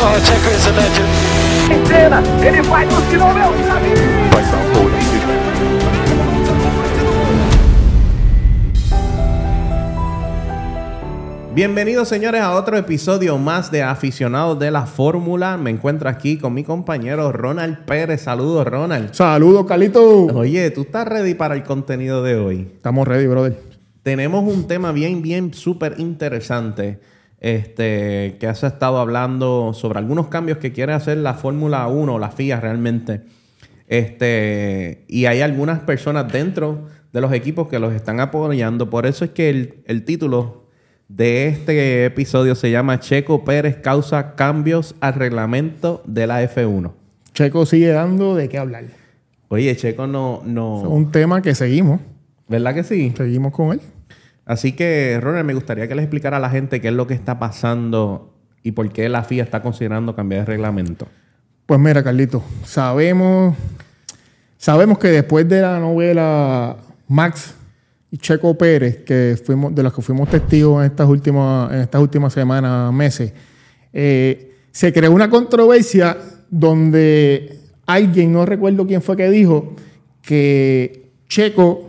[0.00, 1.08] Oh, Checo is a legend.
[1.88, 5.18] Cena, ele vai Vai dar um gol aqui.
[11.52, 15.56] Bienvenidos señores a otro episodio más de Aficionados de la Fórmula.
[15.56, 18.20] Me encuentro aquí con mi compañero Ronald Pérez.
[18.22, 19.12] Saludos Ronald.
[19.14, 20.26] Saludos, Carlito.
[20.26, 22.70] Oye, ¿tú estás ready para el contenido de hoy?
[22.76, 23.56] Estamos ready, brother.
[24.04, 27.00] Tenemos un tema bien, bien súper interesante.
[27.40, 32.30] Este, que has estado hablando sobre algunos cambios que quiere hacer la Fórmula 1, la
[32.30, 33.22] FIA realmente.
[33.86, 38.90] Este, y hay algunas personas dentro de los equipos que los están apoyando.
[38.90, 40.66] Por eso es que el, el título
[41.08, 46.92] de este episodio se llama Checo Pérez causa cambios al reglamento de la F1.
[47.32, 48.84] Checo sigue dando de qué hablar.
[49.48, 52.00] Oye, Checo no, Es no, un tema que seguimos.
[52.48, 53.12] ¿verdad que sí?
[53.16, 53.80] Seguimos con él.
[54.48, 57.12] Así que, Ronald, me gustaría que les explicara a la gente qué es lo que
[57.12, 61.06] está pasando y por qué la FIA está considerando cambiar el reglamento.
[61.66, 63.54] Pues mira, Carlito, sabemos,
[64.56, 67.56] sabemos que después de la novela Max
[68.10, 72.00] y Checo Pérez, que fuimos, de los que fuimos testigos en estas últimas, en estas
[72.00, 73.34] últimas semanas, meses,
[73.92, 76.16] eh, se creó una controversia
[76.48, 79.76] donde alguien, no recuerdo quién fue que dijo,
[80.22, 81.87] que Checo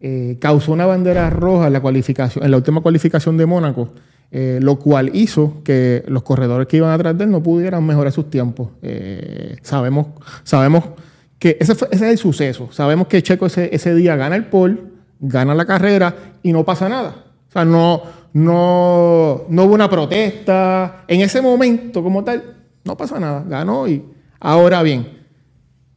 [0.00, 3.90] eh, causó una bandera roja en la cualificación, en la última cualificación de Mónaco,
[4.30, 8.12] eh, lo cual hizo que los corredores que iban atrás de él no pudieran mejorar
[8.12, 8.70] sus tiempos.
[8.82, 10.08] Eh, sabemos,
[10.42, 10.84] sabemos
[11.38, 12.68] que ese, fue- ese es el suceso.
[12.72, 14.78] Sabemos que Checo ese, ese día gana el pole,
[15.20, 17.24] gana la carrera y no pasa nada.
[17.48, 18.02] O sea, no,
[18.32, 21.04] no, no hubo una protesta.
[21.08, 22.42] En ese momento, como tal,
[22.84, 23.44] no pasa nada.
[23.48, 24.02] Ganó y
[24.40, 25.08] ahora bien,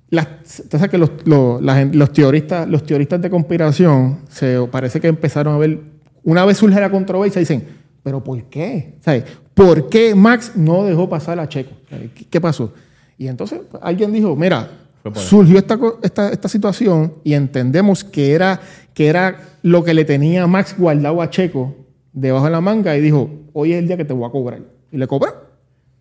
[0.09, 5.57] las, sabes que los, los- teoristas, los teoristas de conspiración se parece que empezaron a
[5.57, 5.79] ver,
[6.23, 7.63] una vez surge la controversia, dicen,
[8.03, 8.95] pero ¿por qué?
[9.01, 9.23] ¿Sabes?
[9.53, 11.71] ¿Por qué Max no dejó pasar a Checo?
[11.89, 12.73] ¿Qué, qué pasó?
[13.17, 14.69] Y entonces alguien dijo, mira,
[15.15, 18.59] surgió esta, esta, esta situación y entendemos que era,
[18.93, 21.75] que era lo que le tenía Max guardado a Checo
[22.13, 24.61] debajo de la manga y dijo, hoy es el día que te voy a cobrar.
[24.91, 25.48] Y le cobró.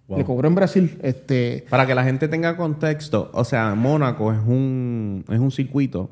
[0.08, 0.19] Wow.
[0.19, 0.98] Le cobró en Brasil.
[1.02, 6.10] Este, Para que la gente tenga contexto, o sea, Mónaco es un, es un circuito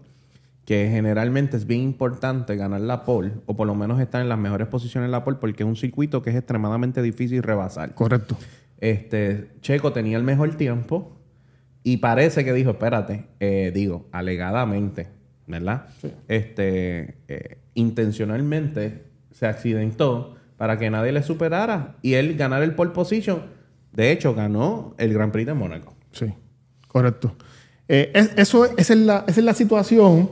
[0.66, 4.38] que generalmente es bien importante ganar la pole, o por lo menos estar en las
[4.38, 7.94] mejores posiciones en la pole, porque es un circuito que es extremadamente difícil rebasar.
[7.94, 8.36] correcto.
[8.78, 11.16] Este, Checo tenía el mejor tiempo
[11.82, 15.08] y parece que dijo, espérate, eh, digo, alegadamente,
[15.46, 15.86] ¿verdad?
[16.26, 22.90] Este, eh, intencionalmente se accidentó para que nadie le superara y él ganar el pole
[22.90, 23.55] position.
[23.96, 25.94] De hecho, ganó el Grand Prix de Mónaco.
[26.12, 26.26] Sí,
[26.86, 27.34] correcto.
[27.88, 30.28] Eh, es- eso, esa, es la, esa es la situación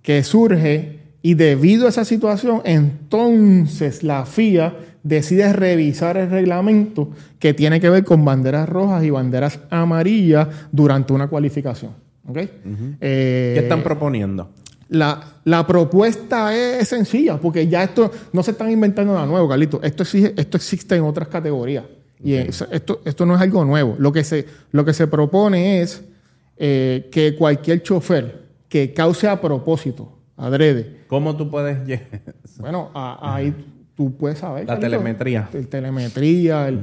[0.00, 7.54] que surge y debido a esa situación, entonces la FIA decide revisar el reglamento que
[7.54, 11.92] tiene que ver con banderas rojas y banderas amarillas durante una cualificación.
[12.26, 12.36] ¿ok?
[12.38, 14.50] Eh, ¿Qué están proponiendo?
[14.88, 19.80] la, la propuesta es sencilla, porque ya esto no se están inventando nada nuevo, Carlito.
[19.82, 21.84] Esto existe, esto existe en otras categorías.
[22.24, 23.96] Y es- esto, esto no es algo nuevo.
[23.98, 26.02] Lo que se, lo que se propone es
[26.56, 32.00] eh, que cualquier chofer que cause a propósito, adrede, ¿Cómo tú puedes lle-
[32.58, 33.54] bueno, a- ahí
[33.94, 34.66] tú puedes saber.
[34.66, 35.48] La telemetría.
[35.52, 36.80] El telemetría, el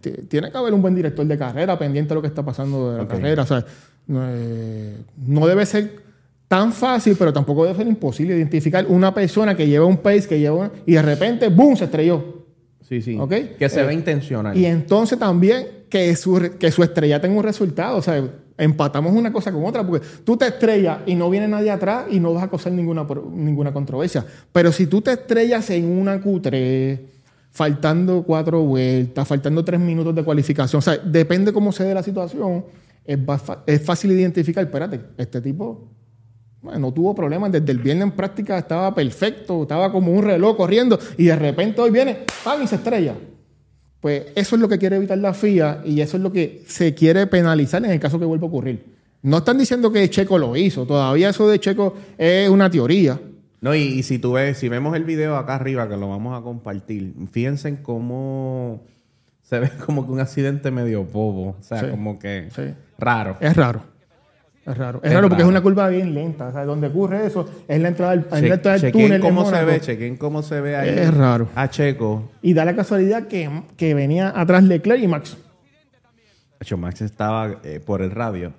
[0.00, 2.92] t- Tiene que haber un buen director de carrera pendiente de lo que está pasando
[2.92, 3.42] de la carrera.
[3.42, 3.64] O sea,
[4.06, 4.96] no, eh,
[5.26, 6.00] no debe ser
[6.46, 10.38] tan fácil, pero tampoco debe ser imposible identificar una persona que lleva un pace, que
[10.38, 12.39] lleva y de repente, ¡boom!, se estrelló.
[12.90, 13.16] Sí, sí.
[13.18, 13.32] Ok.
[13.56, 14.54] Que se Eh, ve intencional.
[14.56, 17.96] Y entonces también que su, que su estrella tenga un resultado.
[17.96, 18.22] O sea,
[18.58, 22.18] empatamos una cosa con otra, porque tú te estrellas y no viene nadie atrás y
[22.18, 24.26] no vas a causar ninguna, ninguna controversia.
[24.52, 26.98] Pero si tú te estrellas en una Q3,
[27.52, 32.02] faltando cuatro vueltas, faltando tres minutos de cualificación, o sea, depende cómo se dé la
[32.02, 32.64] situación,
[33.04, 33.18] es,
[33.66, 35.88] es fácil identificar, espérate, este tipo
[36.62, 37.50] bueno, no tuvo problemas.
[37.52, 41.80] Desde el viernes en práctica estaba perfecto, estaba como un reloj corriendo y de repente
[41.80, 42.62] hoy viene, ¡pam!
[42.62, 43.14] y se estrella.
[44.00, 46.94] Pues eso es lo que quiere evitar la FIA y eso es lo que se
[46.94, 48.84] quiere penalizar en el caso que vuelva a ocurrir.
[49.22, 53.20] No están diciendo que Checo lo hizo, todavía eso de Checo es una teoría.
[53.60, 56.38] No, y, y si tú ves, si vemos el video acá arriba, que lo vamos
[56.38, 58.82] a compartir, fíjense en cómo
[59.42, 61.56] se ve como que un accidente medio bobo.
[61.60, 61.86] O sea, Sí.
[61.90, 62.62] como que Sí.
[62.98, 63.36] raro.
[63.40, 63.82] Es raro.
[64.66, 65.00] Es raro.
[65.02, 65.44] Es, Es raro porque raro.
[65.44, 66.48] es una curva bien lenta.
[66.48, 69.20] O sea, donde ocurre eso es la entrada del, Che- la entrada del túnel.
[69.20, 70.88] cómo se ve, chequen cómo se ve ahí.
[70.90, 71.48] Es raro.
[71.54, 72.30] A Checo.
[72.42, 75.36] Y da la casualidad que, que venía atrás Leclerc y Max.
[75.36, 78.52] De hecho, Max estaba eh, por el radio.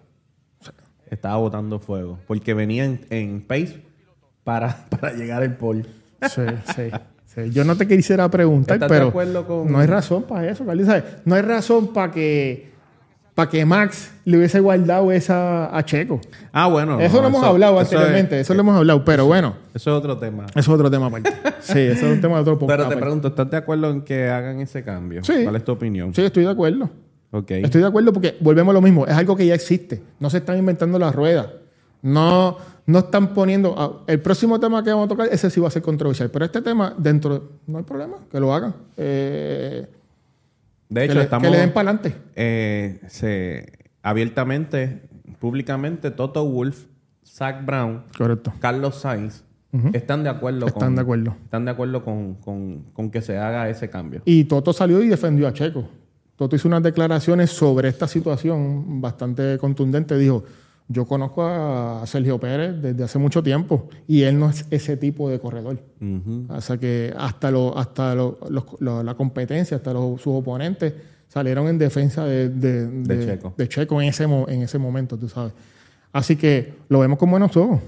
[1.10, 2.18] Estaba botando fuego.
[2.26, 3.82] Porque venía en, en pace
[4.44, 5.86] para, para llegar al pole.
[6.30, 6.42] Sí,
[6.76, 6.84] sí.
[7.26, 10.50] Sí, yo no te quisiera preguntar, ¿Estás de pero acuerdo con- no hay razón para
[10.50, 10.66] eso.
[10.66, 11.04] ¿sabes?
[11.24, 12.71] No hay razón para que,
[13.36, 16.20] para que Max le hubiese guardado esa a Checo.
[16.52, 17.00] Ah, bueno.
[17.00, 19.92] eso no, lo hemos hablado eso anteriormente, es- eso lo hemos hablado, pero bueno, Eso
[19.92, 20.46] es otro tema.
[20.48, 21.32] eso es otro tema aparte.
[21.62, 22.80] Sí, eso es un tema de otro podcast.
[22.80, 25.24] Pero te pregunto, ¿estás de acuerdo en que hagan ese cambio?
[25.24, 25.44] Sí.
[25.44, 26.14] ¿Cuál es tu opinión?
[26.14, 26.90] Sí, estoy de acuerdo.
[27.32, 27.52] Ok.
[27.52, 29.06] Estoy de acuerdo porque volvemos a lo mismo.
[29.06, 30.02] Es algo que ya existe.
[30.20, 31.48] No se están inventando las ruedas.
[32.02, 32.58] No,
[32.88, 33.76] no están poniendo.
[33.78, 36.30] ah, el próximo tema que vamos a tocar, ese sí va a ser controversial.
[36.32, 37.44] Pero este tema, dentro.
[37.68, 38.16] No hay problema.
[38.32, 38.74] Que lo hagan.
[38.98, 39.86] Eh,
[40.92, 42.16] De que, hecho, le, estamos que le den para adelante.
[42.36, 45.02] eh, se, abiertamente,
[45.40, 46.86] públicamente, Toto Wolf,
[47.26, 48.54] Zach Brown, Correcto.
[48.60, 49.44] Carlos Sainz
[49.94, 51.36] están de acuerdo Están con, de acuerdo.
[51.46, 54.22] Están de acuerdo con, con- con que se haga ese cambio.
[54.26, 55.90] Y Toto salió y defendió a Checo.
[56.36, 60.18] Toto hizo unas declaraciones sobre esta situación bastante contundente.
[60.18, 60.44] Dijo,
[60.92, 65.30] yo conozco a Sergio Pérez desde hace mucho tiempo y él no es ese tipo
[65.30, 65.80] de corredor.
[66.02, 66.46] Ujú.
[66.50, 68.38] O sea que hasta, lo, hasta lo-
[69.04, 70.94] la competencia, hasta los, sus oponentes
[71.28, 73.16] salieron en defensa de, de- De
[73.58, 74.02] de- Checo.
[74.02, 75.54] en ese, en ese momento, tú sabes.
[76.12, 77.80] Así que lo vemos con buenos ojos.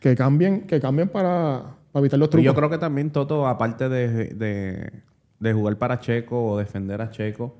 [0.00, 1.62] Que cambien, que cambien para,
[1.92, 2.44] para evitar los Y trucos.
[2.46, 4.92] yo creo que también Toto, aparte de-
[5.38, 7.56] de jugar para Checo o defender a Checo,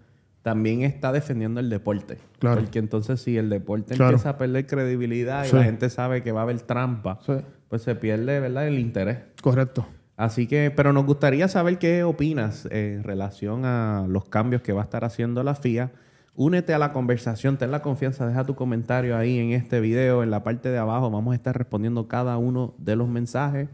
[0.47, 2.19] también está defendiendo el deporte.
[2.39, 2.61] Claro.
[2.61, 4.13] Porque entonces si el deporte Claro.
[4.13, 5.57] empieza a perder credibilidad y Sí.
[5.57, 7.33] la gente sabe que va a haber trampa, Sí.
[7.69, 8.69] pues se pierde ¿verdad?
[8.69, 9.19] el interés.
[9.43, 9.85] Correcto.
[10.17, 14.83] Así que, pero nos gustaría saber qué opinas en relación a los cambios que va
[14.83, 15.91] a estar haciendo la FIA.
[16.37, 20.31] Únete a la conversación, ten la confianza, deja tu comentario ahí en este video, en
[20.31, 21.11] la parte de abajo.
[21.11, 23.69] Vamos a estar respondiendo cada uno de los mensajes.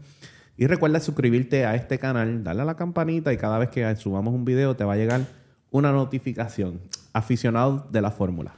[0.57, 4.33] Y recuerda suscribirte a este canal, darle a la campanita y cada vez que subamos
[4.33, 5.21] un video te va a llegar
[5.73, 6.79] una notificación.
[7.11, 8.53] Aficionado de la fórmula.